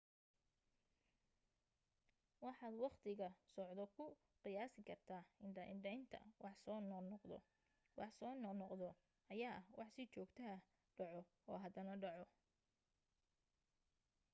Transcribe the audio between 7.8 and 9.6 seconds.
wax soo noqnoqdo ayaa